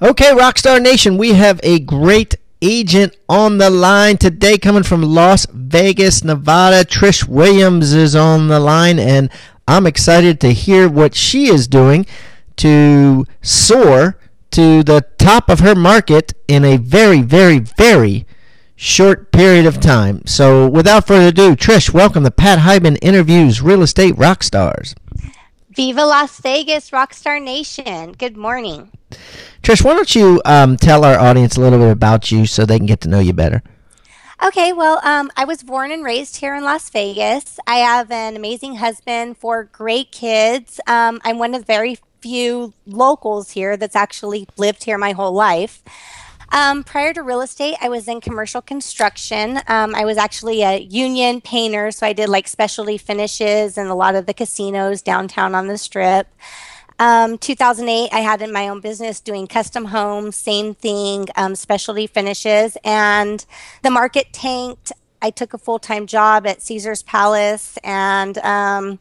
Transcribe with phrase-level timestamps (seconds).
[0.00, 5.44] Okay, Rockstar Nation, we have a great agent on the line today coming from Las
[5.52, 6.84] Vegas, Nevada.
[6.84, 9.28] Trish Williams is on the line, and
[9.66, 12.06] I'm excited to hear what she is doing
[12.58, 14.16] to soar
[14.52, 18.24] to the top of her market in a very, very, very
[18.76, 20.22] short period of time.
[20.26, 24.94] So, without further ado, Trish, welcome to Pat Hiban Interviews Real Estate Rockstars.
[25.78, 28.10] Viva Las Vegas, Rockstar Nation.
[28.10, 28.90] Good morning.
[29.62, 32.78] Trish, why don't you um, tell our audience a little bit about you so they
[32.78, 33.62] can get to know you better?
[34.42, 37.60] Okay, well, um, I was born and raised here in Las Vegas.
[37.68, 40.80] I have an amazing husband, four great kids.
[40.88, 45.32] Um, I'm one of the very few locals here that's actually lived here my whole
[45.32, 45.84] life.
[46.50, 49.58] Um, prior to real estate, I was in commercial construction.
[49.68, 53.94] Um, I was actually a union painter, so I did like specialty finishes and a
[53.94, 56.26] lot of the casinos downtown on the strip.
[56.98, 62.06] Um, 2008, I had in my own business doing custom homes, same thing, um, specialty
[62.06, 63.44] finishes, and
[63.82, 64.90] the market tanked.
[65.20, 68.98] I took a full time job at Caesar's Palace, and um,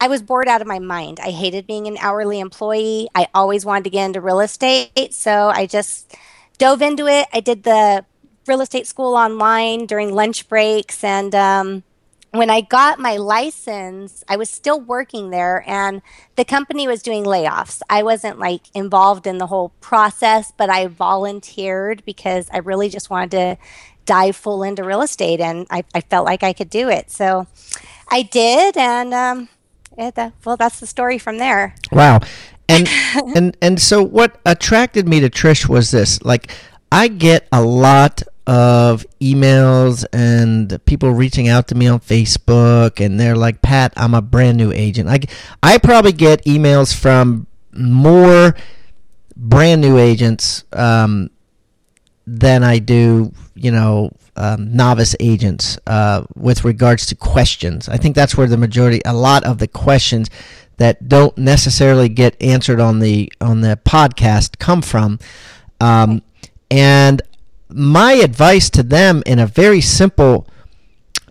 [0.00, 1.20] I was bored out of my mind.
[1.20, 3.08] I hated being an hourly employee.
[3.14, 6.16] I always wanted to get into real estate, so I just
[6.58, 7.26] dove into it.
[7.32, 8.04] I did the
[8.46, 11.82] real estate school online during lunch breaks, and um,
[12.30, 16.02] when I got my license, I was still working there and
[16.36, 17.80] the company was doing layoffs.
[17.88, 23.08] I wasn't like involved in the whole process, but I volunteered because I really just
[23.08, 23.58] wanted to
[24.04, 27.10] dive full into real estate and I, I felt like I could do it.
[27.10, 27.46] So
[28.08, 28.76] I did.
[28.76, 29.48] And, um,
[29.96, 31.74] uh, well, that's the story from there.
[31.90, 32.20] Wow.
[32.68, 32.88] And,
[33.36, 36.50] and, and so what attracted me to Trish was this, like,
[36.90, 43.20] I get a lot of emails and people reaching out to me on Facebook and
[43.20, 45.20] they're like, "Pat, I'm a brand new agent." I
[45.62, 48.56] I probably get emails from more
[49.36, 51.28] brand new agents um,
[52.26, 57.88] than I do, you know, um, novice agents uh, with regards to questions.
[57.88, 60.30] I think that's where the majority, a lot of the questions
[60.78, 65.18] that don't necessarily get answered on the on the podcast come from.
[65.80, 66.22] Um,
[66.70, 67.22] and
[67.68, 70.48] my advice to them in a very simple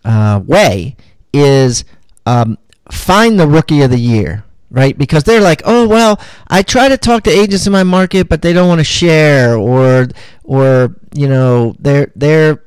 [0.05, 0.95] uh, way
[1.33, 1.83] is
[2.25, 2.57] um,
[2.91, 6.19] find the rookie of the year right because they're like oh well
[6.49, 9.55] i try to talk to agents in my market but they don't want to share
[9.55, 10.07] or
[10.43, 12.61] or you know they're they're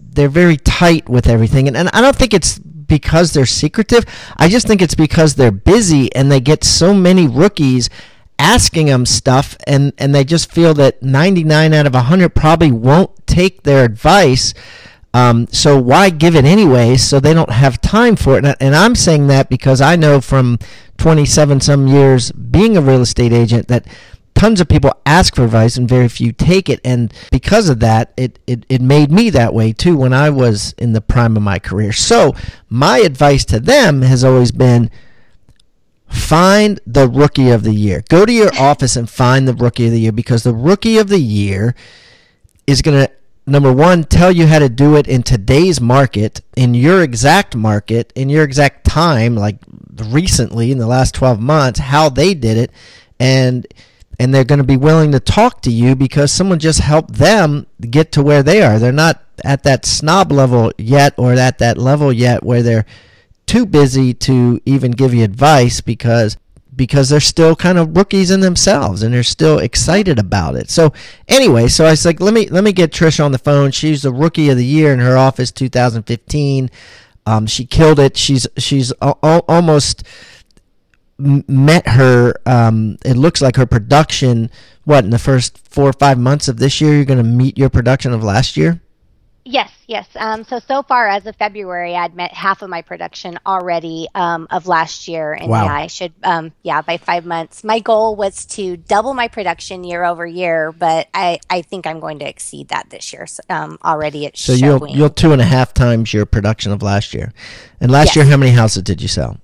[0.00, 4.04] they're very tight with everything and, and i don't think it's because they're secretive?
[4.36, 7.90] I just think it's because they're busy and they get so many rookies
[8.38, 13.26] asking them stuff and and they just feel that 99 out of 100 probably won't
[13.26, 14.52] take their advice.
[15.14, 18.44] Um, so why give it anyway so they don't have time for it?
[18.44, 20.58] And, and i'm saying that because i know from
[20.98, 23.86] 27 some years being a real estate agent that
[24.36, 26.80] tons of people ask for advice and very few take it.
[26.84, 30.74] And because of that it, it, it made me that way too when i was
[30.78, 31.92] in the prime of my career.
[31.92, 32.34] So
[32.68, 34.90] my advice to them has always been
[36.08, 38.04] find the rookie of the year.
[38.08, 41.08] Go to your office and find the rookie of the year because the rookie of
[41.08, 41.74] the year
[42.66, 43.12] is going to
[43.46, 48.12] number 1 tell you how to do it in today's market, in your exact market,
[48.14, 49.56] in your exact time like
[50.10, 52.70] recently in the last 12 months how they did it.
[53.18, 53.66] And
[54.18, 57.66] and they're going to be willing to talk to you because someone just helped them
[57.90, 58.78] get to where they are.
[58.78, 62.86] They're not at that snob level yet or at that level yet where they're
[63.46, 66.36] too busy to even give you advice because
[66.74, 70.68] because they're still kind of rookies in themselves and they're still excited about it.
[70.70, 70.92] So
[71.26, 73.70] anyway, so I was like, let me let me get Trish on the phone.
[73.70, 76.70] She's the rookie of the year in her office 2015.
[77.24, 78.16] Um, she killed it.
[78.16, 80.04] She's she's al- almost
[81.18, 82.34] met her.
[82.46, 84.50] Um, it looks like her production.
[84.84, 87.58] What in the first four or five months of this year, you're going to meet
[87.58, 88.80] your production of last year.
[89.48, 90.08] Yes, yes.
[90.16, 94.48] Um, so so far as of February, I'd met half of my production already um,
[94.50, 95.66] of last year, and wow.
[95.66, 97.62] yeah, I should um, yeah by five months.
[97.62, 102.00] My goal was to double my production year over year, but I, I think I'm
[102.00, 103.28] going to exceed that this year.
[103.28, 104.88] So, um, already it's so showing.
[104.88, 107.32] you'll you'll two and a half times your production of last year.
[107.80, 108.16] And last yes.
[108.16, 109.38] year, how many houses did you sell?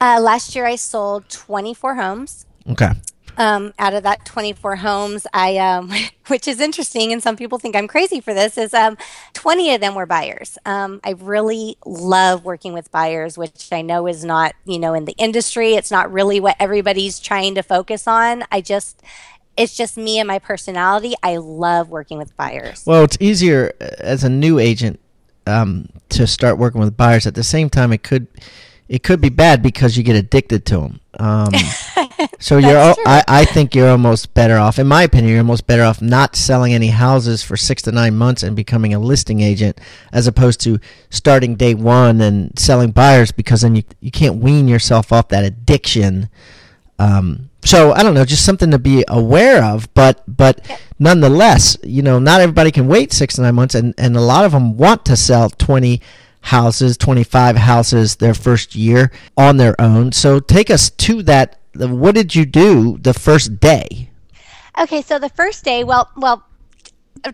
[0.00, 2.46] Uh, last year, I sold 24 homes.
[2.70, 2.90] Okay.
[3.36, 5.90] um, out of that 24 homes, I, um,
[6.28, 8.96] which is interesting, and some people think I'm crazy for this, is um,
[9.34, 10.58] 20 of them were buyers.
[10.64, 15.04] Um, I really love working with buyers, which I know is not, you know, in
[15.04, 15.74] the industry.
[15.74, 18.44] It's not really what everybody's trying to focus on.
[18.50, 19.02] I just,
[19.56, 21.14] it's just me and my personality.
[21.22, 22.84] I love working with buyers.
[22.86, 25.00] Well, it's easier uh, as a new agent
[25.46, 27.26] um, to start working with buyers.
[27.26, 28.26] At the same time, it could
[28.90, 31.00] it could be bad because you get addicted to them.
[31.20, 31.52] Um,
[32.40, 32.76] so you're,
[33.06, 36.34] I, I think you're almost better off, in my opinion, you're almost better off not
[36.34, 39.80] selling any houses for six to nine months and becoming a listing agent,
[40.12, 44.66] as opposed to starting day one and selling buyers because then you you can't wean
[44.66, 46.28] yourself off that addiction.
[46.98, 49.92] Um, so I don't know, just something to be aware of.
[49.94, 54.16] But but nonetheless, you know, not everybody can wait six to nine months, and and
[54.16, 56.02] a lot of them want to sell twenty
[56.42, 60.12] houses, 25 houses their first year on their own.
[60.12, 61.58] So take us to that.
[61.74, 64.10] What did you do the first day?
[64.78, 66.44] Okay, so the first day, well, well,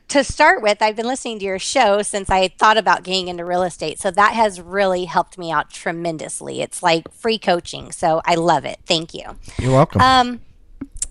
[0.08, 3.44] to start with, I've been listening to your show since I thought about getting into
[3.44, 3.99] real estate.
[4.00, 6.61] So that has really helped me out tremendously.
[6.61, 7.93] It's like free coaching.
[7.93, 8.79] So I love it.
[8.85, 9.23] Thank you.
[9.59, 10.00] You're welcome.
[10.00, 10.41] Um,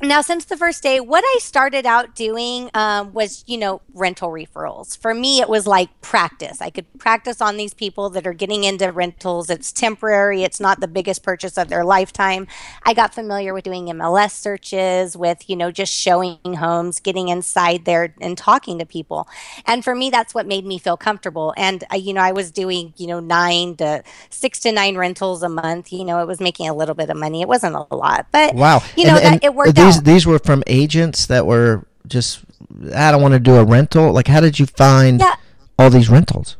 [0.02, 4.30] now since the first day what i started out doing um, was you know rental
[4.30, 4.98] referrals.
[4.98, 6.62] For me it was like practice.
[6.62, 9.50] I could practice on these people that are getting into rentals.
[9.50, 10.44] It's temporary.
[10.44, 12.48] It's not the biggest purchase of their lifetime.
[12.84, 17.86] I got familiar with doing mls searches with you know just showing homes getting inside
[17.86, 19.28] there and talking to people.
[19.66, 21.54] And for me that's what made me feel comfortable.
[21.58, 25.42] And uh, you know i was doing you know nine to six to nine rentals
[25.42, 25.92] a month.
[25.92, 27.42] You know it was making a little bit of money.
[27.42, 28.84] It wasn't a lot but wow.
[28.98, 32.40] you know and, that and it worked these these were from agents that were just
[32.94, 34.12] I don't want to do a rental.
[34.12, 35.36] Like, how did you find Yeah.
[35.80, 36.58] all these rentals?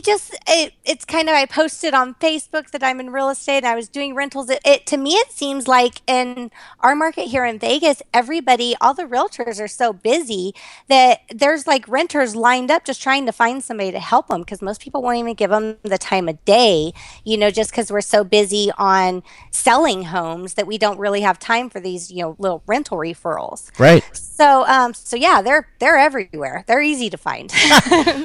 [0.00, 3.66] Just it, it's kind of i posted on facebook that i'm in real estate and
[3.66, 4.50] i was doing rentals.
[4.50, 6.50] It, it to me it seems like in
[6.80, 10.54] our market here in vegas everybody all the realtors are so busy
[10.88, 14.62] that there's like renters lined up just trying to find somebody to help them because
[14.62, 16.92] most people won't even give them the time of day
[17.24, 21.38] you know just because we're so busy on selling homes that we don't really have
[21.38, 23.70] time for these you know little rental referrals.
[23.78, 24.04] Right.
[24.12, 26.64] so um so yeah they're they're everywhere.
[26.66, 27.52] They're easy to find.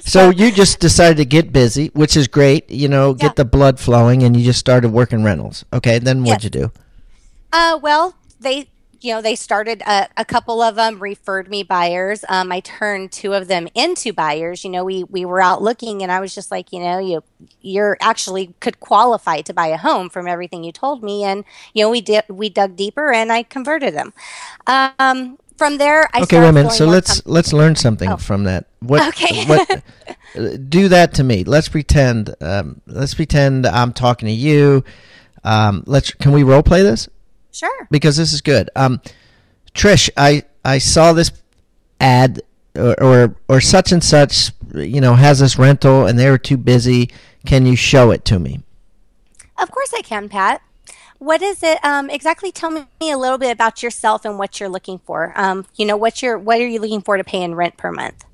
[0.06, 2.70] So you just decided to get busy, which is great.
[2.70, 3.34] You know, get Yeah.
[3.38, 5.66] the blood flowing, and you just started working rentals.
[5.74, 6.54] Okay, then what'd Yes.
[6.54, 6.72] you do?
[7.52, 8.68] Uh, well, they,
[9.02, 12.26] you know, they started a, a couple of them referred me buyers.
[12.28, 14.64] Um, I turned two of them into buyers.
[14.64, 17.24] You know, we we were out looking, and I was just like, you know, you
[17.62, 21.84] you're actually could qualify to buy a home from everything you told me, and you
[21.84, 24.14] know, we did we dug deeper, and I converted them.
[24.68, 26.72] Um, from there, I Okay, started wait a minute.
[26.74, 28.18] So let's let's learn something Oh.
[28.18, 28.66] from that.
[28.82, 29.08] What?
[29.10, 29.46] Okay.
[29.46, 29.82] what?
[30.36, 31.44] Do that to me.
[31.44, 32.34] Let's pretend.
[32.42, 34.84] Um, let's pretend I'm talking to you.
[35.44, 36.12] Um, let's.
[36.12, 37.10] Can we role play this?
[37.56, 37.88] sure.
[37.90, 38.70] because this is good.
[38.76, 39.02] Um,
[39.74, 41.32] Trish, I I saw this
[42.00, 42.42] ad
[42.76, 46.58] or, or or such and such, you know, has this rental and they were too
[46.58, 47.10] busy.
[47.46, 48.64] Can you show it to me?
[49.58, 50.62] Of course I can, Pat.
[51.20, 52.52] What is it um, exactly?
[52.52, 55.32] Tell me a little bit about yourself and what you're looking for.
[55.36, 57.92] Um, you know, what's your what are you looking for to pay in rent per
[57.92, 58.26] month?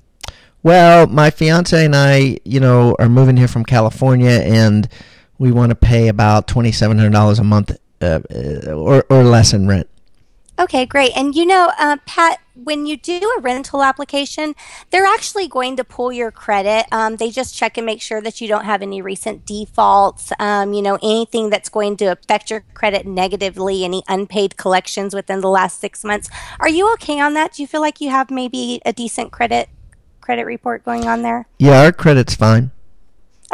[0.62, 4.88] Well, my fiance and I, you know, are moving here from California, and
[5.38, 9.24] we want to pay about twenty seven hundred dollars a month, uh, uh, or or
[9.24, 9.88] less in rent.
[10.58, 11.10] Okay, great.
[11.16, 14.54] And you know, uh, Pat, when you do a rental application,
[14.90, 16.86] they're actually going to pull your credit.
[16.92, 20.74] Um, they just check and make sure that you don't have any recent defaults, um,
[20.74, 25.48] you know, anything that's going to affect your credit negatively, any unpaid collections within the
[25.48, 26.30] last six months.
[26.60, 27.54] Are you okay on that?
[27.54, 29.68] Do you feel like you have maybe a decent credit
[30.22, 31.46] credit report going on there?
[31.58, 32.70] Yeah, our credit's fine.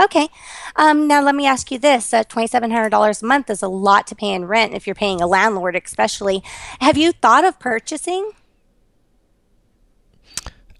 [0.00, 0.28] Okay.
[0.76, 3.68] Um, now let me ask you this: uh, twenty-seven hundred dollars a month is a
[3.68, 6.44] lot to pay in rent if you're paying a landlord, especially.
[6.80, 8.30] Have you thought of purchasing?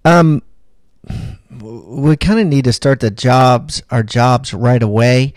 [0.05, 0.41] Um,
[1.61, 5.33] we kind of need to start the jobs, our jobs right away.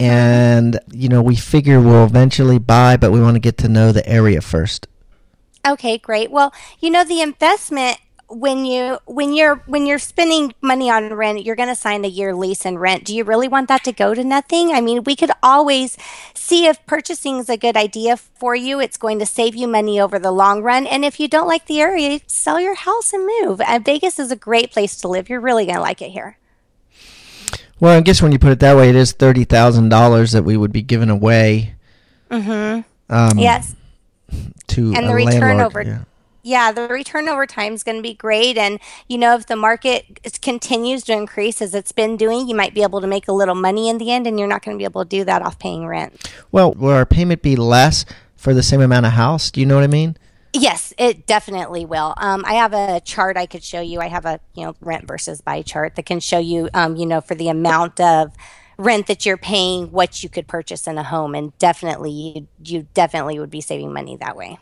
[0.00, 3.92] And, you know, we figure we'll eventually buy, but we want to get to know
[3.92, 4.88] the area first.
[5.64, 6.32] Okay, great.
[6.32, 7.98] Well, you know the investment
[8.34, 12.08] when you when you're when you're spending money on rent, you're going to sign a
[12.08, 13.04] year lease and rent.
[13.04, 14.72] Do you really want that to go to nothing?
[14.72, 15.96] I mean, we could always
[16.34, 18.80] see if purchasing is a good idea for you.
[18.80, 20.86] It's going to save you money over the long run.
[20.86, 23.60] And if you don't like the area, sell your house and move.
[23.60, 25.28] And Vegas is a great place to live.
[25.28, 26.36] You're really going to like it here.
[27.80, 30.72] Well, I guess when you put it that way, it is $30,000 that we would
[30.72, 31.74] be giving away
[32.30, 32.84] um,
[33.36, 33.74] Yes.
[34.68, 35.60] to And the return landlord.
[35.66, 35.98] over- Yeah.
[36.44, 38.58] Yeah, the return over time is going to be great.
[38.58, 42.54] And, you know, if the market is- continues to increase as it's been doing, you
[42.54, 44.76] might be able to make a little money in the end, and you're not going
[44.76, 46.30] to be able to do that off paying rent.
[46.52, 48.04] Well, will our payment be less
[48.36, 49.50] for the same amount of house?
[49.50, 50.18] Do you know what I mean?
[50.52, 52.12] Yes, it definitely will.
[52.18, 54.00] Um, I have a chart I could show you.
[54.00, 57.06] I have a you know rent versus buy chart that can show you um, you
[57.06, 58.32] know for the amount of
[58.76, 62.86] rent that you're paying, what you could purchase in a home, and definitely you you
[62.94, 64.58] definitely would be saving money that way.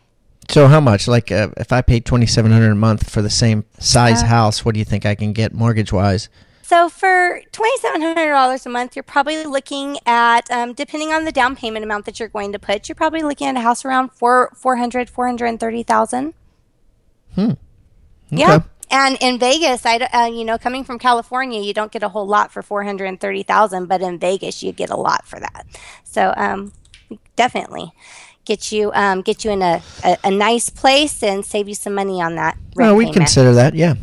[0.52, 1.08] So how much?
[1.08, 4.26] Like uh, if I paid twenty seven hundred a month for the same size Uh,
[4.26, 6.28] house, what do you think I can get mortgage wise?
[6.60, 11.24] So for twenty seven hundred dollars a month, you're probably looking at, um, depending on
[11.24, 13.86] the down payment amount that you're going to put, you're probably looking at a house
[13.86, 16.34] around four four hundred four hundred and thirty thousand.
[17.34, 17.52] Hmm.
[18.28, 18.64] Yeah.
[18.90, 22.26] And in Vegas, I, uh, you know, coming from California, you don't get a whole
[22.26, 25.40] lot for four hundred and thirty thousand, but in Vegas, you get a lot for
[25.40, 25.64] that.
[26.04, 26.74] So, um,
[27.36, 27.92] definitely
[28.44, 31.94] get you um, get you in a, a, a nice place and save you some
[31.94, 32.56] money on that.
[32.74, 33.16] Well, we payment.
[33.16, 33.74] consider that.
[33.74, 33.94] Yeah.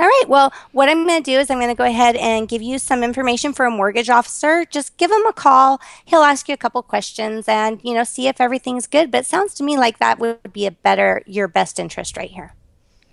[0.00, 0.24] All right.
[0.28, 2.78] Well, what I'm going to do is I'm going to go ahead and give you
[2.78, 4.64] some information for a mortgage officer.
[4.64, 5.80] Just give him a call.
[6.04, 9.10] He'll ask you a couple questions and, you know, see if everything's good.
[9.10, 12.30] But it sounds to me like that would be a better, your best interest right
[12.30, 12.54] here.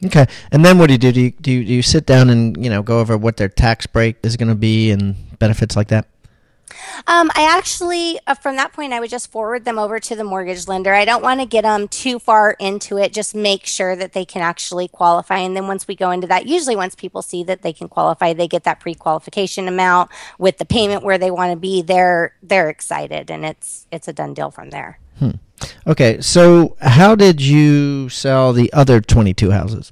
[0.06, 0.28] Okay.
[0.52, 1.12] And then what do you do?
[1.12, 3.50] Do you, do you, do you sit down and you know go over what their
[3.50, 6.08] tax break is going to be and benefits like that?
[7.08, 10.24] Um, I actually, uh, from that point, I would just forward them over to the
[10.24, 10.94] mortgage lender.
[10.94, 13.14] I don't want to get them too far into it.
[13.14, 15.38] Just make sure that they can actually qualify.
[15.38, 18.34] And then once we go into that, usually once people see that they can qualify,
[18.34, 21.82] they get that pre-qualification amount with the payment where they want to be.
[21.82, 25.00] They're they're excited, and it's it's a done deal from there.
[25.88, 26.20] Okay.
[26.22, 29.92] So how did you sell the other twenty two houses?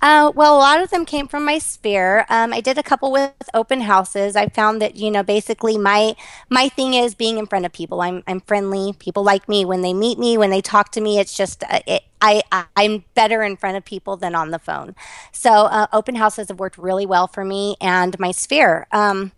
[0.00, 2.26] Uh, well, a lot of them came from my sphere.
[2.28, 4.36] Um, I did a couple with open houses.
[4.36, 6.14] I found that you know basically my
[6.48, 8.00] my thing is being in front of people.
[8.00, 8.94] I'm I'm friendly.
[8.98, 11.18] People like me when they meet me, when they talk to me.
[11.18, 14.58] It's just uh, it, I, I I'm better in front of people than on the
[14.58, 14.94] phone.
[15.32, 18.86] So uh, open houses have worked really well for me and my sphere.
[18.92, 19.32] Um,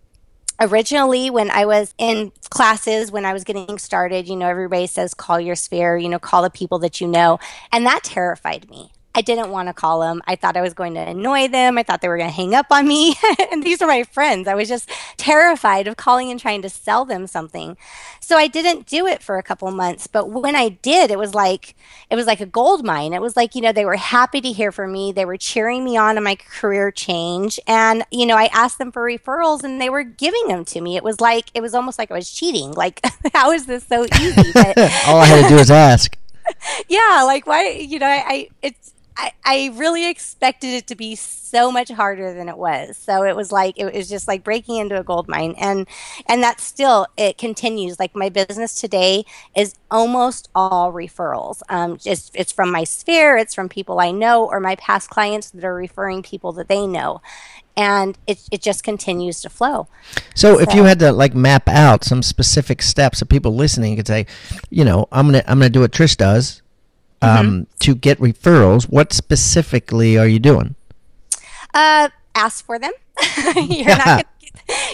[0.60, 5.12] originally when i was in classes when i was getting started you know everybody says
[5.12, 7.38] call your sphere you know call the people that you know
[7.72, 10.20] and that terrified me i didn't want to call them.
[10.26, 11.78] I thought i was going to annoy them.
[11.78, 13.14] I thought they were going to hang up on me.
[13.52, 14.48] And these are my friends.
[14.48, 17.76] I was just terrified of calling and trying to sell them something.
[18.20, 21.34] So i didn't do it for a couple months but when i did it was
[21.34, 21.74] like
[22.10, 23.12] it was like a gold mine.
[23.12, 25.12] It was like you know they were happy to hear from me.
[25.12, 27.60] They were cheering me on in my career change.
[27.66, 30.96] And you know i asked them for referrals and they were giving them to me.
[30.96, 32.72] It was like it was almost like i was cheating.
[32.72, 33.00] Like
[33.34, 34.52] how is this so easy?
[34.52, 36.16] But All I had to do was ask.
[36.88, 41.14] yeah like why you know i, I it's I, I really expected it to be
[41.14, 42.96] so much harder than it was.
[42.96, 45.86] So it was like it was just like breaking into a gold mine and
[46.26, 48.00] and that still it continues.
[48.00, 49.24] Like my business today
[49.56, 51.62] is almost all referrals.
[51.68, 55.50] Um just it's from my sphere, it's from people I know or my past clients
[55.50, 57.22] that are referring people that they know.
[57.76, 59.86] And it it just continues to flow.
[60.34, 64.08] So if you had to like map out some specific steps so people listening could
[64.08, 64.26] say,
[64.70, 66.62] you know, I'm gonna I'm gonna do what Trish does
[67.24, 68.84] um, to get referrals.
[68.84, 70.74] What specifically are you doing?
[71.72, 72.92] Uh, ask for them.
[73.56, 74.24] you're not gonna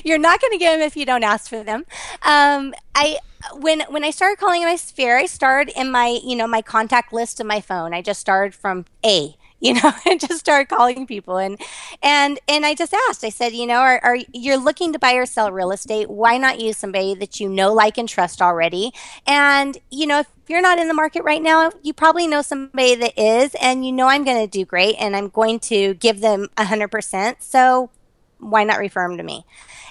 [0.04, 1.84] you're not going to get them if you don't ask for them.
[2.22, 3.18] Um, I
[3.54, 7.12] when when I started calling my sphere, I started in my you know my contact
[7.12, 7.94] list of my phone.
[7.94, 9.36] I just started from A.
[9.60, 11.60] You know, and just started calling people, and
[12.02, 13.24] and and I just asked.
[13.24, 16.08] I said, you know, are, are you're looking to buy or sell real estate?
[16.10, 18.92] Why not use somebody that you know, like, and trust already?
[19.26, 22.94] And you know, if you're not in the market right now, you probably know somebody
[22.96, 26.20] that is, and you know I'm going to do great, and I'm going to give
[26.20, 27.36] them a 100%.
[27.40, 27.90] So
[28.38, 29.44] why not refer them to me?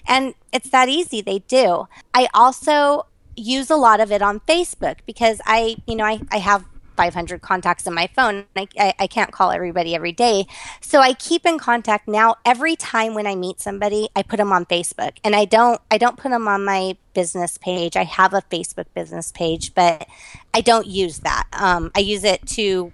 [0.07, 1.21] And it's that easy.
[1.21, 1.87] They do.
[2.13, 6.39] I also use a lot of it on Facebook because I, you know, I, I
[6.39, 6.65] have
[6.99, 8.43] 500 contacts in my phone.
[8.57, 10.45] I, I, I can't call everybody every day.
[10.81, 12.35] So I keep in contact now.
[12.43, 15.97] Every time when I meet somebody, I put them on Facebook and I don't, I
[15.97, 17.95] don't put them on my business page.
[17.95, 20.09] I have a Facebook business page, but
[20.53, 21.47] I don't use that.
[21.53, 22.91] Um, I use it to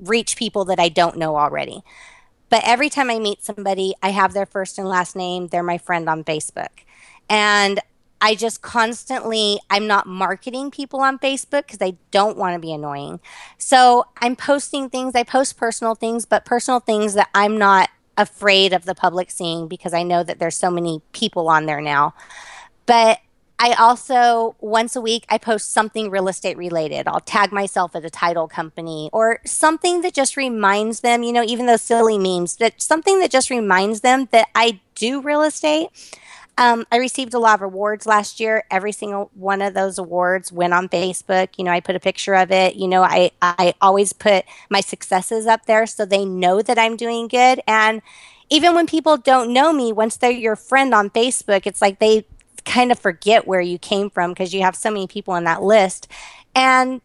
[0.00, 1.84] reach people that I don't know already.
[2.50, 5.46] But every time I meet somebody, I have their first and last name.
[5.46, 6.82] They're my friend on Facebook.
[7.30, 7.78] And
[8.26, 12.72] I just constantly, I'm not marketing people on Facebook because I don't want to be
[12.72, 13.20] annoying.
[13.56, 18.72] So I'm posting things, I post personal things, but personal things that I'm not afraid
[18.72, 22.14] of the public seeing because I know that there's so many people on there now.
[22.84, 23.20] But
[23.60, 27.06] I also once a week I post something real estate related.
[27.06, 31.44] I'll tag myself at a title company or something that just reminds them, you know,
[31.44, 35.90] even those silly memes, that something that just reminds them that I do real estate.
[36.58, 38.64] Um, I received a lot of awards last year.
[38.70, 41.48] Every single one of those awards went on Facebook.
[41.58, 42.76] You know, I put a picture of it.
[42.76, 46.96] You know, I, I always put my successes up there so they know that I'm
[46.96, 47.60] doing good.
[47.66, 48.00] And
[48.48, 52.26] even when people don't know me, once they're your friend on Facebook, it's like they
[52.64, 55.62] kind of forget where you came from because you have so many people on that
[55.62, 56.08] list.
[56.54, 57.00] and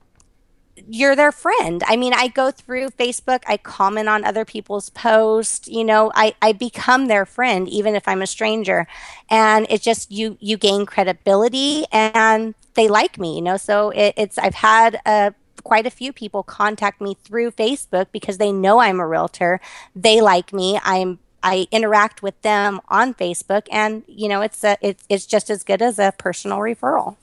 [0.90, 1.84] you're their friend.
[1.88, 6.36] I mean, I go through Facebook, I comment on other people's posts, you know, I,
[6.42, 8.88] I become their friend, even if I'm a stranger.
[9.30, 13.58] And it's just you you gain credibility and they like me, you know.
[13.58, 15.34] So it, it's I've had a
[15.64, 19.60] quite a few people contact me through Facebook because they know I'm a realtor.
[19.96, 20.80] They like me.
[20.84, 25.50] I'm I interact with them on Facebook, and you know, it's a, it's it's just
[25.50, 27.16] as good as a personal referral.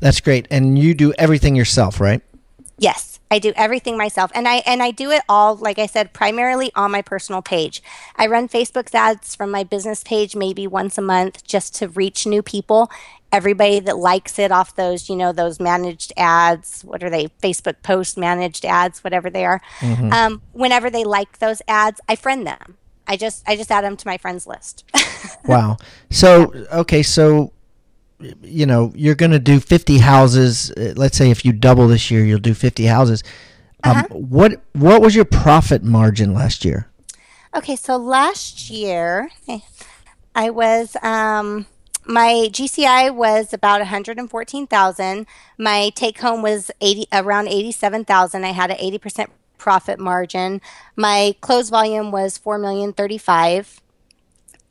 [0.00, 2.22] That's great, and you do everything yourself, right?
[2.82, 4.32] Yes, I do everything myself.
[4.34, 7.80] And I and I do it all like I said primarily on my personal page.
[8.16, 12.26] I run Facebook ads from my business page maybe once a month just to reach
[12.26, 12.90] new people.
[13.30, 17.28] Everybody that likes it off those, you know, those managed ads, what are they?
[17.40, 19.60] Facebook post managed ads, whatever they are.
[19.78, 20.12] Mm-hmm.
[20.12, 22.78] Um, whenever they like those ads, I friend them.
[23.06, 24.84] I just I just add them to my friends list.
[25.46, 25.76] wow.
[26.10, 27.52] So okay, so
[28.42, 32.10] you know you're going to do 50 houses uh, let's say if you double this
[32.10, 33.22] year you'll do 50 houses.
[33.84, 34.06] Um, uh-huh.
[34.10, 36.88] what what was your profit margin last year?
[37.54, 39.30] Okay so last year
[40.34, 41.66] i was um,
[42.06, 45.26] my gci was about 114000
[45.58, 49.28] my take home was 80 around 87000 i had an 80%
[49.62, 50.60] profit margin.
[50.96, 53.80] My close volume was 4 million 35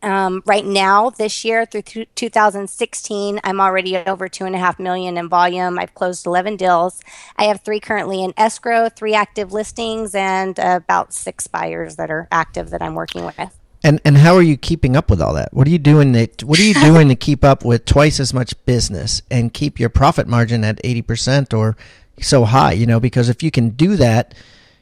[0.04, 5.18] um, right now, this year through 2016, I'm already over two and a half million
[5.18, 5.78] in volume.
[5.78, 7.00] I've closed 11 deals.
[7.38, 12.10] I have three currently in escrow, three active listings, and uh, about six buyers that
[12.10, 13.58] are active that I'm working with.
[13.84, 15.54] And and how are you keeping up with all that?
[15.54, 16.14] What are you doing?
[16.14, 19.80] To, what are you doing to keep up with twice as much business and keep
[19.80, 21.76] your profit margin at 80 percent or
[22.20, 22.74] so high?
[22.74, 24.36] You know, because if you can do that,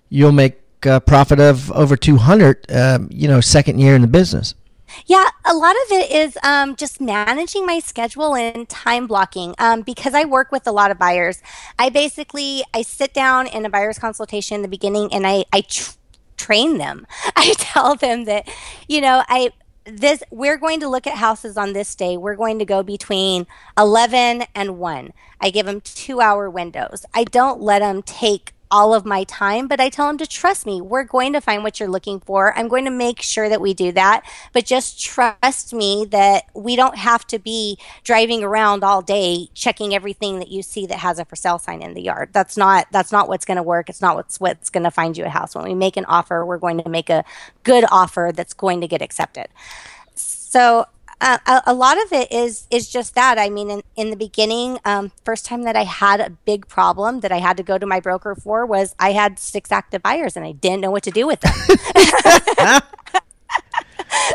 [0.10, 2.72] you'll make a profit of over 200.
[2.72, 4.54] Um, you know, second year in the business.
[5.06, 9.56] Yeah, a lot of it is um, just managing my schedule and time blocking.
[9.58, 11.42] Um, because I work with a lot of buyers,
[11.78, 15.62] I basically I sit down in a buyer's consultation in the beginning and I I
[15.62, 15.94] tr-
[16.38, 17.08] train them.
[17.36, 18.48] I tell them that
[18.88, 19.52] you know I
[19.86, 23.48] this we're going to look at houses on this day we're going to go between
[23.78, 28.94] 11 and 1 i give them two hour windows i don't let them take all
[28.94, 30.82] of my time, but I tell them to trust me.
[30.82, 32.58] We're going to find what you're looking for.
[32.58, 36.76] I'm going to make sure that we do that, but just trust me that we
[36.76, 41.20] don't have to be driving around all day checking everything that you see that has
[41.20, 42.30] a for sale sign in the yard.
[42.32, 43.90] That's not that's not what's going to work.
[43.90, 45.56] It's not what's what's going to find you a house.
[45.56, 47.24] When we make an offer, we're going to make a
[47.64, 49.48] good offer that's going to get accepted.
[50.16, 50.86] So
[51.22, 53.38] uh, a, a, lot of it is is just that.
[53.38, 57.20] I mean, in, in the beginning, um, first time that I had a big problem
[57.22, 60.36] that I had to go to my broker for was I had six active buyers
[60.36, 62.82] and I didn't know what to do with them.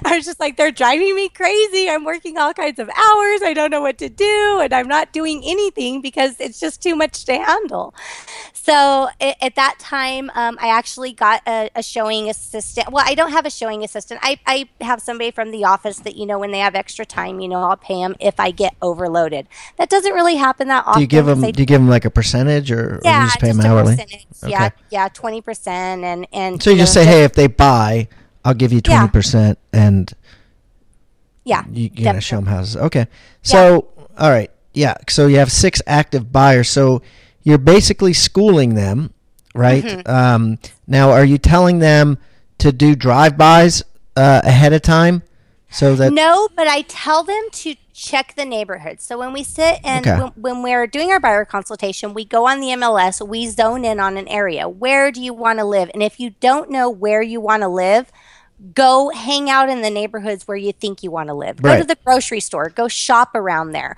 [0.06, 1.88] I was just like, they're driving me crazy.
[1.88, 3.42] I'm working all kinds of hours.
[3.42, 4.60] I don't know what to do.
[4.62, 7.94] And I'm not doing anything because it's just too much to handle.
[8.52, 12.92] So it, at that time, um, I actually got a, a, showing assistant.
[12.92, 14.20] Well, I don't have a showing assistant.
[14.22, 17.40] I, I have somebody from the office that, you know, when they have extra time,
[17.40, 19.48] you know, I'll pay them if I get overloaded.
[19.78, 20.98] That doesn't really happen that often.
[20.98, 23.26] Do you give them, do you give them like a percentage or, yeah, or you
[23.26, 23.94] just pay just them hourly?
[23.94, 24.26] Okay.
[24.46, 24.70] Yeah.
[24.90, 25.08] Yeah.
[25.08, 25.66] 20%.
[25.68, 28.08] And, and, so you, you just know, say, hey, if they buy,
[28.44, 29.54] I'll give you 20% yeah.
[29.72, 30.12] and
[31.44, 32.76] yeah, you, are going to show them houses.
[32.76, 33.06] Okay.
[33.42, 34.04] So, yeah.
[34.18, 34.50] all right.
[34.72, 34.94] Yeah.
[35.08, 36.68] So you have six active buyers.
[36.68, 37.02] So
[37.42, 39.12] you're basically schooling them,
[39.54, 39.84] right?
[39.84, 40.10] Mm-hmm.
[40.10, 42.18] Um, now, are you telling them
[42.58, 43.82] to do drive-bys
[44.16, 45.22] uh, ahead of time?
[45.74, 49.00] So that no, but I tell them to check the neighborhood.
[49.00, 50.20] So when we sit and okay.
[50.20, 53.98] when, when, we're doing our buyer consultation, we go on the MLS, we zone in
[53.98, 54.68] on an area.
[54.68, 55.90] Where do you want to live?
[55.92, 58.12] And if you don't know where you want to live,
[58.72, 61.58] go hang out in the neighborhoods where you think you want to live.
[61.62, 61.76] Right.
[61.76, 63.96] Go to the grocery store, go shop around there.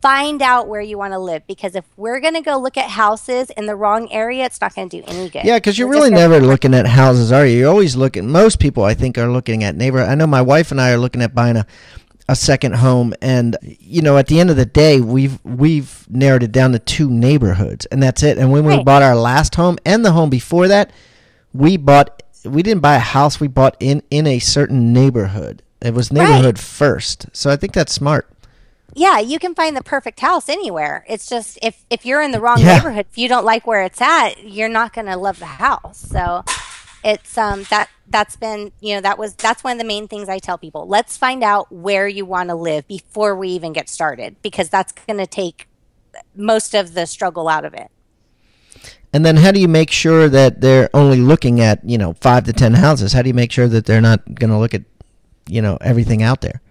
[0.00, 2.90] Find out where you want to live because if we're going to go look at
[2.90, 5.44] houses in the wrong area, it's not going to do any good.
[5.44, 7.58] Yeah, because you're we're really never looking at houses, are you?
[7.58, 8.28] You're always looking.
[8.28, 10.08] Most people, I think, are looking at neighborhood.
[10.08, 11.66] I know my wife and I are looking at buying a
[12.28, 16.42] a second home and you know at the end of the day we've we've narrowed
[16.42, 18.78] it down to two neighborhoods and that's it and when right.
[18.78, 20.92] we bought our last home and the home before that
[21.52, 23.40] we bought we didn't buy a house.
[23.40, 25.62] We bought in in a certain neighborhood.
[25.80, 26.58] It was neighborhood right.
[26.58, 27.26] first.
[27.32, 28.28] So I think that's smart.
[28.94, 31.04] Yeah, you can find the perfect house anywhere.
[31.08, 32.76] It's just if if you're in the wrong yeah.
[32.76, 35.98] neighborhood, if you don't like where it's at, you're not going to love the house.
[35.98, 36.44] So
[37.04, 40.28] it's um that that's been you know that was that's one of the main things
[40.28, 40.86] I tell people.
[40.86, 44.92] Let's find out where you want to live before we even get started because that's
[44.92, 45.68] going to take
[46.36, 47.90] most of the struggle out of it.
[49.12, 52.44] And then how do you make sure that they're only looking at, you know, five
[52.44, 53.12] to ten houses?
[53.12, 54.82] How do you make sure that they're not going to look at,
[55.46, 56.62] you know, everything out there?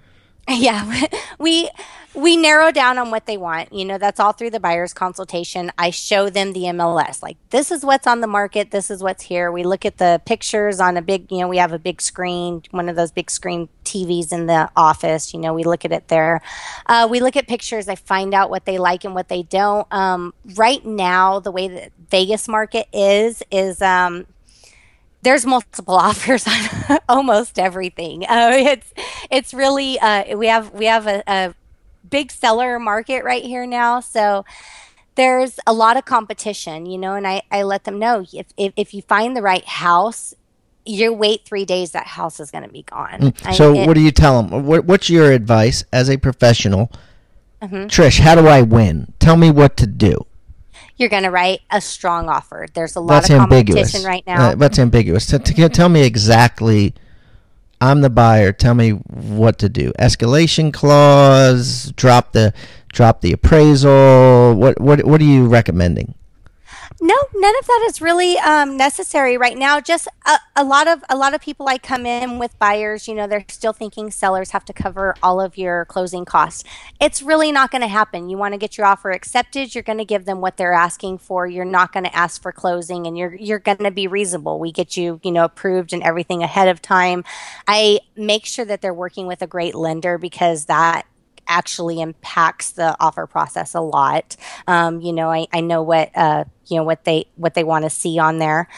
[0.49, 1.07] Yeah,
[1.39, 1.69] we
[2.13, 3.71] we narrow down on what they want.
[3.71, 5.71] You know, that's all through the buyer's consultation.
[5.77, 7.23] I show them the MLS.
[7.23, 8.71] Like, this is what's on the market.
[8.71, 9.49] This is what's here.
[9.49, 12.63] We look at the pictures on a big, you know, we have a big screen,
[12.71, 15.33] one of those big screen TVs in the office.
[15.33, 16.41] You know, we look at it there.
[16.85, 17.87] Uh, we look at pictures.
[17.87, 19.87] I find out what they like and what they don't.
[19.93, 24.25] Um, right now, the way that Vegas market is, is, um,
[25.21, 28.23] there's multiple offers on almost everything.
[28.23, 28.93] Uh, it's
[29.29, 31.53] it's really uh, we have we have a, a
[32.09, 34.45] big seller market right here now, so
[35.15, 37.15] there's a lot of competition, you know.
[37.15, 40.33] And I I let them know if if, if you find the right house.
[40.83, 43.19] You wait three days, that house is going to be gone.
[43.19, 43.53] Mm.
[43.53, 44.65] So, I, what do you tell them?
[44.65, 46.91] What, what's your advice as a professional?
[47.61, 47.85] Mm-hmm.
[47.85, 49.13] Trish, how do I win?
[49.19, 50.25] Tell me what to do
[51.01, 52.67] you're going to write a strong offer.
[52.73, 54.05] There's a lot that's of competition ambiguous.
[54.05, 54.49] right now.
[54.51, 55.25] Uh, that's ambiguous.
[55.25, 56.93] T- t- tell me exactly.
[57.81, 58.51] I'm the buyer.
[58.51, 59.91] Tell me what to do.
[59.93, 61.91] Escalation clause.
[61.95, 62.53] Drop the
[62.93, 64.53] drop the appraisal.
[64.55, 66.13] What what what are you recommending?
[67.03, 69.81] No, none of that is really um, necessary right now.
[69.81, 73.15] Just a, a, lot of a lot of people I come in with buyers, you
[73.15, 76.63] know, they're still thinking sellers have to cover all of your closing costs.
[76.99, 78.29] It's really not going to happen.
[78.29, 81.17] You want to get your offer accepted, you're going to give them what they're asking
[81.17, 81.47] for.
[81.47, 84.59] You're not going to ask for closing, and you're you're going to be reasonable.
[84.59, 87.23] We get you, you know, approved and everything ahead of time.
[87.67, 91.07] I make sure that they're working with a great lender because that
[91.51, 94.37] actually impacts the offer process a lot.
[94.67, 97.83] Um, you know, I, I know what uh, you know what they what they want
[97.83, 98.69] to see on there.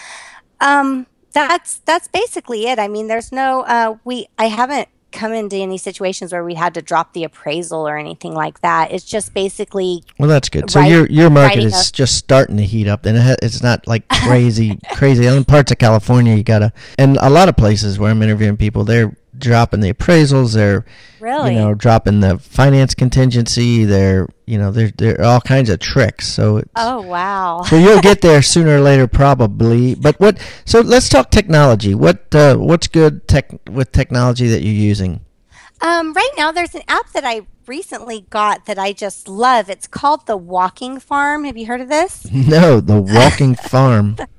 [0.59, 2.79] Um, that's that's basically it.
[2.79, 6.73] I mean, there's no uh, we I haven't come into any situations where we had
[6.73, 8.91] to drop the appraisal or anything like that.
[8.91, 10.71] It's just basically well, that's good.
[10.71, 13.85] So your your market is a, just starting to heat up, and it it's not
[13.87, 15.27] like crazy crazy.
[15.27, 18.83] In parts of California, you gotta, and a lot of places where I'm interviewing people,
[18.83, 20.53] they're dropping the appraisals.
[20.53, 20.85] They're
[21.19, 23.85] really, you know, dropping the finance contingency.
[23.85, 26.27] They're, you know, they're they're all kinds of tricks.
[26.27, 27.61] So oh wow.
[27.67, 29.95] so you'll get there sooner or later, probably.
[29.95, 30.39] But what?
[30.65, 31.95] So let's talk technology.
[31.95, 35.21] What uh, what's good tech with technology that you're using?
[35.81, 39.69] Um, right now, there's an app that I recently got that I just love.
[39.69, 41.43] It's called the Walking Farm.
[41.43, 42.29] Have you heard of this?
[42.31, 44.15] No, the Walking Farm.
[44.15, 44.29] the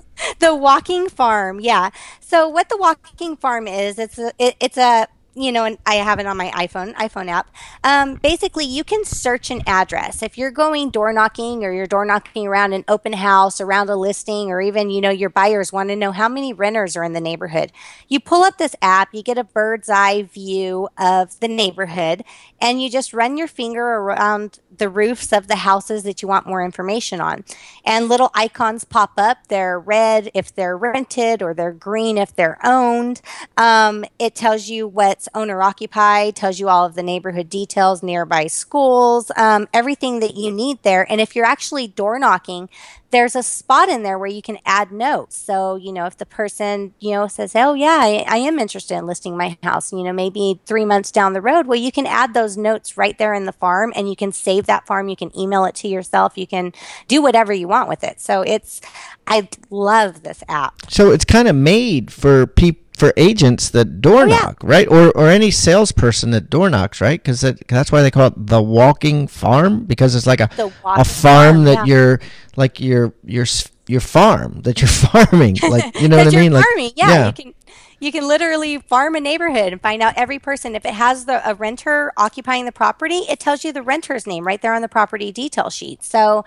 [0.55, 1.91] walking farm yeah.
[2.21, 5.97] So what the walking farm is it's a it, it's a you know, and I
[5.97, 7.53] have it on my iPhone, iPhone app.
[7.83, 10.23] Um, basically, you can search an address.
[10.23, 13.97] If you're going door knocking or you're door knocking around an open house, around a
[13.97, 17.13] listing, or even, you know, your buyers want to know how many renters are in
[17.13, 17.73] the neighborhood.
[18.09, 22.25] You pull up this app, you get a bird's eye view of the neighborhood,
[22.61, 26.47] and you just run your finger around the roofs of the houses that you want
[26.47, 27.45] more information on.
[27.85, 29.39] And little icons pop up.
[29.49, 33.21] They're red if they're rented, or they're green if they're owned.
[33.57, 38.47] Um, it tells you what's owner occupied, tells you all of the neighborhood details, nearby
[38.47, 41.11] schools, um, everything that you need there.
[41.11, 42.69] And if you're actually door knocking,
[43.15, 45.37] there's a spot in there where you can add notes.
[45.37, 48.97] So, you know, if the person, you know, says, oh, yeah, I, I am interested
[48.97, 52.07] in listing my house, you know, maybe three months down the road, well, you can
[52.07, 55.09] add those notes right there in the farm and you can save that farm.
[55.09, 56.37] You can email it to yourself.
[56.37, 56.73] You can
[57.07, 58.21] do whatever you want with it.
[58.21, 58.81] So it's,
[59.29, 60.91] I love this app.
[60.91, 64.71] So it's kind of made for people for agents that door oh, knock, yeah.
[64.71, 64.89] right?
[64.89, 67.21] Or or any salesperson that door knocks, right?
[67.21, 70.71] Because that, that's why they call it the walking farm because it's like a a
[70.71, 71.95] farm, farm that yeah.
[71.95, 72.21] you're
[72.57, 73.47] like your your
[73.87, 76.53] your farm that you're farming, like you know what I mean?
[76.53, 77.27] Like farming, yeah, yeah.
[77.27, 77.55] You can
[78.01, 80.77] you can literally farm a neighborhood and find out every person.
[80.77, 84.47] If it has the a renter occupying the property, it tells you the renter's name
[84.47, 86.05] right there on the property detail sheet.
[86.05, 86.45] So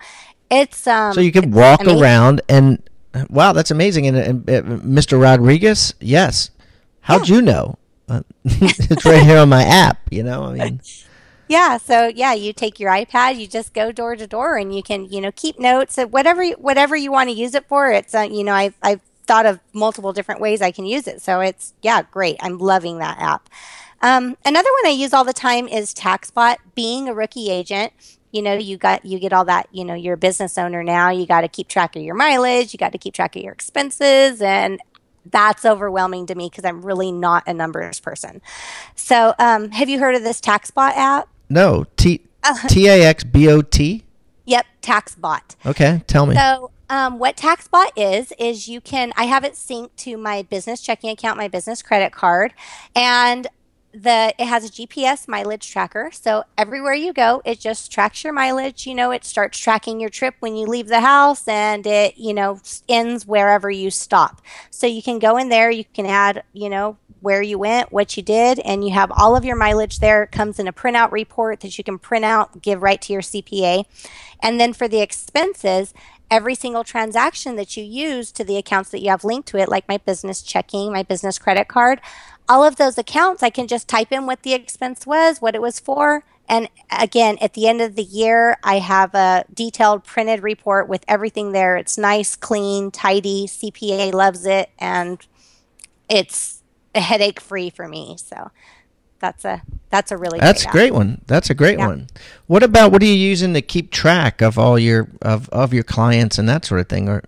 [0.50, 1.12] it's um.
[1.12, 2.82] So you can walk around and
[3.30, 4.06] Wow, that's amazing.
[4.06, 5.20] And, and, and Mr.
[5.20, 6.50] Rodriguez, yes.
[7.00, 7.36] How'd yeah.
[7.36, 7.78] you know?
[8.08, 9.98] Uh, it's right here on my app.
[10.10, 10.80] You know, I mean.
[11.48, 14.82] Yeah, so yeah, you take your iPad, you just go door to door, and you
[14.82, 17.90] can you know keep notes of whatever whatever you want to use it for.
[17.90, 21.22] It's uh, you know I've I've thought of multiple different ways I can use it,
[21.22, 22.36] so it's yeah great.
[22.40, 23.48] I'm loving that app.
[24.02, 26.56] Um, another one I use all the time is TaxBot.
[26.74, 27.94] Being a rookie agent,
[28.32, 31.10] you know you got you get all that you know you're a business owner now
[31.10, 33.52] you got to keep track of your mileage you got to keep track of your
[33.52, 34.80] expenses and
[35.30, 38.40] that's overwhelming to me because i'm really not a numbers person.
[38.94, 41.28] So um, have you heard of this taxbot app?
[41.48, 42.22] No t
[42.68, 44.04] t-a-x-b-o-t
[44.46, 45.56] yep taxbot.
[45.66, 46.34] Okay tell me.
[46.34, 50.80] So um, what taxbot is is you can i have it synced to my business
[50.80, 52.54] checking account my business credit card
[52.96, 53.46] and
[54.02, 56.10] the it has a GPS mileage tracker.
[56.12, 58.86] So everywhere you go, it just tracks your mileage.
[58.86, 62.34] You know, it starts tracking your trip when you leave the house and it, you
[62.34, 64.40] know, ends wherever you stop.
[64.70, 68.16] So you can go in there, you can add, you know, where you went, what
[68.16, 70.22] you did, and you have all of your mileage there.
[70.22, 73.22] It comes in a printout report that you can print out, give right to your
[73.22, 73.84] CPA.
[74.40, 75.92] And then for the expenses,
[76.30, 79.68] every single transaction that you use to the accounts that you have linked to it,
[79.68, 82.00] like my business checking, my business credit card,
[82.48, 85.62] all of those accounts, I can just type in what the expense was, what it
[85.62, 86.24] was for.
[86.48, 91.04] And again, at the end of the year, I have a detailed printed report with
[91.06, 91.76] everything there.
[91.76, 93.46] It's nice, clean, tidy.
[93.46, 95.24] CPA loves it, and
[96.08, 96.62] it's
[96.94, 98.16] headache free for me.
[98.18, 98.50] So
[99.20, 101.22] that's a that's a really that's a great one.
[101.26, 101.86] That's a great yeah.
[101.86, 102.08] one.
[102.46, 105.84] What about what are you using to keep track of all your of of your
[105.84, 107.08] clients and that sort of thing?
[107.08, 107.22] Or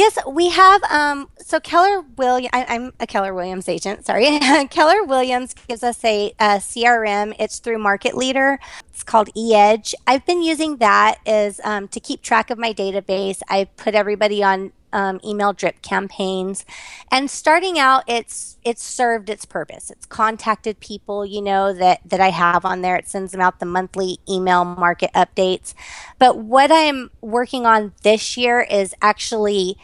[0.00, 0.82] Yes, we have.
[0.84, 4.06] Um, so Keller Williams, I, am a Keller Williams agent.
[4.06, 4.38] Sorry,
[4.70, 7.34] Keller Williams gives us a, a, CRM.
[7.38, 8.58] It's through Market Leader.
[9.00, 9.94] It's called eEdge.
[10.06, 13.40] I've been using that as um, to keep track of my database.
[13.48, 16.66] I put everybody on um, email drip campaigns.
[17.10, 19.90] And starting out, it's it's served its purpose.
[19.90, 22.96] It's contacted people, you know, that that I have on there.
[22.96, 25.72] It sends them out the monthly email market updates.
[26.18, 29.78] But what I'm working on this year is actually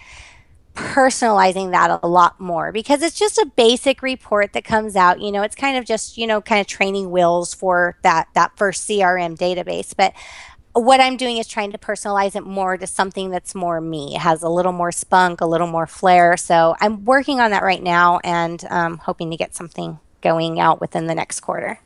[0.77, 5.33] personalizing that a lot more because it's just a basic report that comes out you
[5.33, 8.87] know it's kind of just you know kind of training wheels for that that first
[8.89, 10.12] crm database but
[10.77, 14.15] what I'm doing is trying to personalize it more to something that's more me.
[14.15, 16.37] It has a little more spunk, a little more flair.
[16.37, 20.81] So I'm working on that right now and um, hoping to get something going out
[20.81, 21.81] within the next quarter.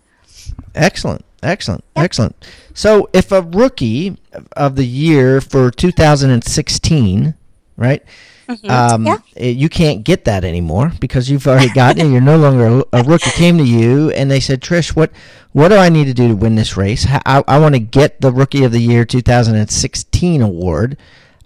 [0.75, 1.25] Excellent.
[1.43, 1.85] Excellent.
[1.97, 2.05] Yep.
[2.05, 2.49] Excellent.
[2.75, 4.19] So if a rookie
[4.57, 7.35] of the year for 2016,
[7.77, 8.03] right?
[8.51, 8.71] Mm-hmm.
[8.71, 9.19] Um, yeah.
[9.37, 12.11] Eh, you can't get that anymore because you've already gotten it.
[12.11, 13.31] You're no longer a, a, rookie.
[13.31, 15.13] Came to you and they said, Trish, what
[15.53, 17.07] what do I need to do to win this race?
[17.09, 20.97] I, I want to get the Rookie of the Year 2016 award.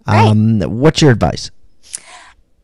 [0.06, 0.70] Um, right.
[0.70, 1.50] What's your advice?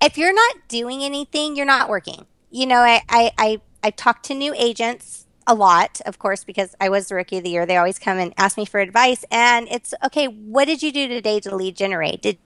[0.01, 2.27] If you're not doing anything, you're not working.
[2.51, 6.75] You know, I I I, I talk to new agents a lot, of course, because
[6.81, 7.67] I was the rookie of the year.
[7.67, 10.27] They always come and ask me for advice, and it's okay.
[10.27, 12.23] What did you do today to lead generate?
[12.23, 12.39] Did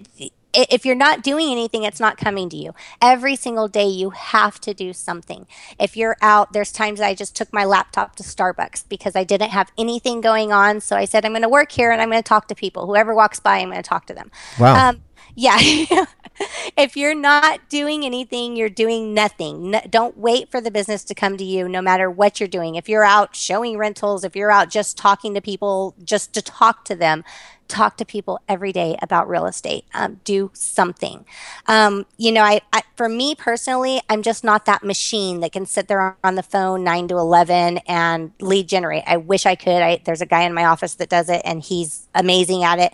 [0.54, 2.74] if you're not doing anything, it's not coming to you.
[3.00, 5.46] Every single day, you have to do something.
[5.78, 9.50] If you're out, there's times I just took my laptop to Starbucks because I didn't
[9.50, 10.80] have anything going on.
[10.80, 12.86] So I said, I'm going to work here and I'm going to talk to people.
[12.86, 14.30] Whoever walks by, I'm going to talk to them.
[14.58, 14.90] Wow.
[14.90, 15.02] Um,
[15.34, 15.58] yeah.
[16.76, 19.70] if you're not doing anything, you're doing nothing.
[19.70, 22.74] No, don't wait for the business to come to you, no matter what you're doing.
[22.74, 26.84] If you're out showing rentals, if you're out just talking to people, just to talk
[26.86, 27.24] to them,
[27.68, 29.84] talk to people every day about real estate.
[29.94, 31.24] Um, do something.
[31.66, 35.66] Um, you know, I, I, for me personally, I'm just not that machine that can
[35.66, 39.04] sit there on the phone nine to eleven and lead generate.
[39.06, 39.82] I wish I could.
[39.82, 42.92] I, there's a guy in my office that does it, and he's amazing at it.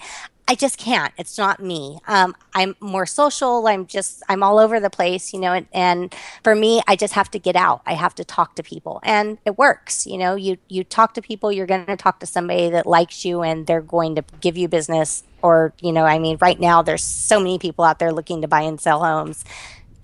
[0.51, 1.15] I just can't.
[1.17, 2.01] It's not me.
[2.09, 3.69] Um, I'm more social.
[3.69, 7.15] I'm just, I'm all over the place, you know, and, and, for me, I just
[7.15, 7.83] have to get out.
[7.87, 10.09] I have to talk to people and it works.
[10.09, 13.25] You know, you, you talk to people, you're going to talk to somebody that likes
[13.25, 16.83] you and they're going to give you business or, you know, I mean, right now
[16.83, 19.45] there's so many people out there looking to buy and sell homes.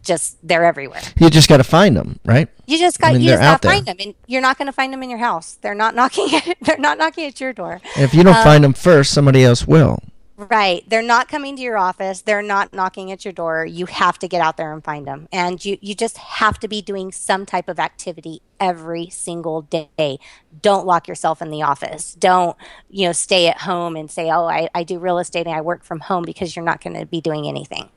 [0.04, 1.02] Just they're everywhere.
[1.18, 2.48] You just got to find them, right?
[2.66, 4.66] You just got I mean, you just got to find them, and you're not going
[4.66, 5.58] to find them in your house.
[5.60, 6.32] They're not knocking.
[6.32, 7.80] At, they're not knocking at your door.
[7.96, 9.98] If you don't um, find them first, somebody else will.
[10.38, 10.84] Right.
[10.86, 12.20] They're not coming to your office.
[12.20, 13.64] They're not knocking at your door.
[13.64, 15.28] You have to get out there and find them.
[15.32, 20.18] And you, you just have to be doing some type of activity every single day.
[20.60, 22.14] Don't lock yourself in the office.
[22.14, 22.54] Don't,
[22.90, 25.62] you know, stay at home and say, oh, I, I do real estate and I
[25.62, 27.88] work from home because you're not going to be doing anything.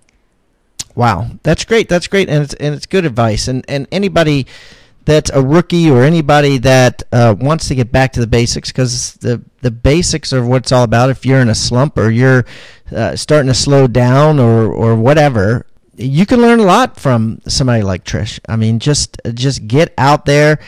[0.95, 1.31] Wow.
[1.43, 1.89] That's great.
[1.89, 2.29] That's great.
[2.29, 3.49] And it's, and it's good advice.
[3.49, 4.47] And, and anybody
[5.09, 9.13] that's a rookie or anybody that uh, wants to get back to the basics because
[9.15, 11.09] the the basics are what it's all about.
[11.09, 12.45] If you're in a slump or you're
[12.91, 15.65] uh, starting to slow down or or whatever,
[15.97, 18.39] you can learn a lot from somebody like Trish.
[18.47, 20.59] I mean, just just get out there.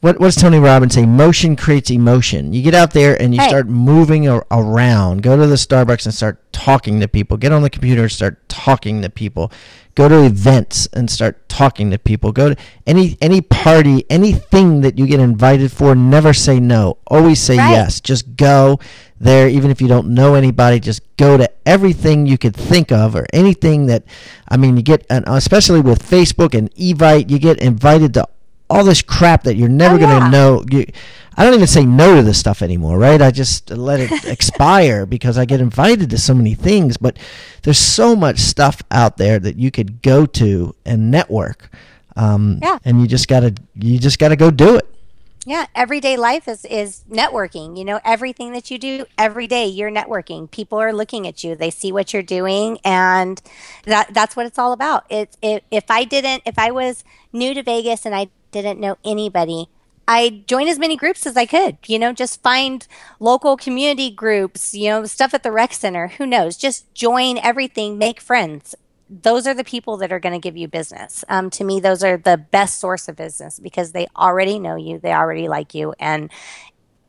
[0.00, 1.06] What, what does Tony Robbins say?
[1.06, 2.52] Motion creates emotion.
[2.52, 3.48] You get out there and you hey.
[3.48, 5.24] start moving around.
[5.24, 7.36] Go to the Starbucks and start talking to people.
[7.36, 9.50] Get on the computer and start talking to people.
[9.96, 12.30] Go to events and start talking to people.
[12.30, 12.56] Go to
[12.86, 15.96] any any party, anything that you get invited for.
[15.96, 16.98] Never say no.
[17.08, 17.70] Always say right.
[17.70, 18.00] yes.
[18.00, 18.78] Just go
[19.18, 20.78] there, even if you don't know anybody.
[20.78, 24.04] Just go to everything you could think of, or anything that.
[24.48, 28.28] I mean, you get, especially with Facebook and Evite, you get invited to
[28.70, 30.30] all this crap that you're never oh, going to yeah.
[30.30, 30.64] know.
[30.70, 30.86] You,
[31.36, 33.22] I don't even say no to this stuff anymore, right?
[33.22, 36.96] I just let it expire because I get invited to so many things.
[36.96, 37.16] But
[37.62, 41.70] there's so much stuff out there that you could go to and network.
[42.16, 42.78] Um, yeah.
[42.84, 44.86] And you just gotta you just gotta go do it.
[45.46, 47.78] Yeah, everyday life is is networking.
[47.78, 50.50] You know, everything that you do every day, you're networking.
[50.50, 51.54] People are looking at you.
[51.54, 53.40] They see what you're doing, and
[53.84, 55.06] that that's what it's all about.
[55.08, 58.98] It's it, if I didn't, if I was new to Vegas and I didn't know
[59.04, 59.68] anybody,
[60.06, 61.78] I joined as many groups as I could.
[61.86, 62.86] You know, just find
[63.20, 64.74] local community groups.
[64.74, 66.08] You know, stuff at the rec center.
[66.08, 66.56] Who knows?
[66.56, 67.98] Just join everything.
[67.98, 68.74] Make friends
[69.10, 71.24] those are the people that are going to give you business.
[71.28, 74.98] Um, to me, those are the best source of business because they already know you,
[74.98, 76.30] they already like you, and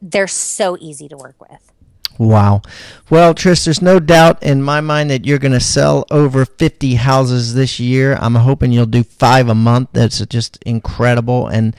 [0.02, 1.71] they're so easy to work with.
[2.19, 2.63] Wow.
[3.10, 6.95] Well, Trish, there's no doubt in my mind that you're going to sell over 50
[6.95, 8.17] houses this year.
[8.19, 9.91] I'm hoping you'll do five a month.
[9.93, 11.47] That's just incredible.
[11.47, 11.73] And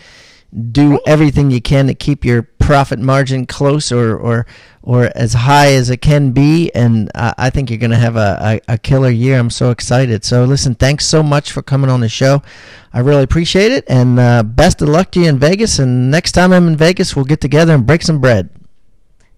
[0.73, 4.47] do everything you can to keep your profit margin close or, or
[4.83, 6.71] or as high as it can be.
[6.75, 9.39] And uh, I think you're going to have a, a, a, killer year.
[9.39, 10.25] I'm so excited.
[10.25, 12.43] So, listen, thanks so much for coming on the show.
[12.91, 13.85] I really appreciate it.
[13.89, 15.79] And uh, best of luck to you in Vegas.
[15.79, 18.49] And next time I'm in Vegas, we'll get together and break some bread.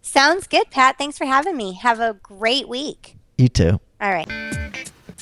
[0.02, 0.98] Sounds good, Pat.
[0.98, 1.74] Thanks for having me.
[1.74, 3.16] Have a great week.
[3.38, 3.80] You too.
[4.00, 4.28] All right.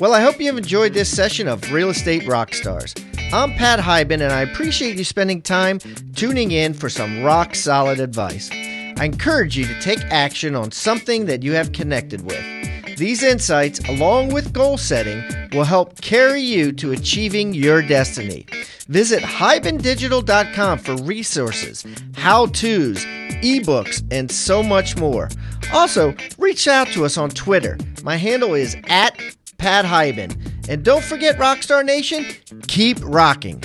[0.01, 2.99] Well, I hope you've enjoyed this session of Real Estate Rockstars.
[3.33, 5.79] I'm Pat Hiban, and I appreciate you spending time
[6.17, 8.51] tuning in for some rock solid advice.
[8.51, 12.60] I encourage you to take action on something that you have connected with.
[13.01, 18.45] These insights, along with goal setting, will help carry you to achieving your destiny.
[18.89, 21.87] Visit hibandigital.com for resources,
[22.17, 23.03] how to's,
[23.43, 25.31] ebooks, and so much more.
[25.73, 27.79] Also, reach out to us on Twitter.
[28.03, 29.19] My handle is at
[29.57, 30.37] Pat Hiban.
[30.69, 32.27] And don't forget, Rockstar Nation,
[32.69, 33.65] keep rocking.